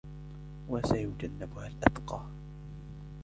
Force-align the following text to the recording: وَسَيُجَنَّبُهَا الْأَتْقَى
وَسَيُجَنَّبُهَا 0.69 1.67
الْأَتْقَى 1.67 2.25